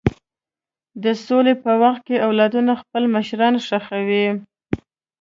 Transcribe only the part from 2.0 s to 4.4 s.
کې اولادونه خپل مشران ښخوي.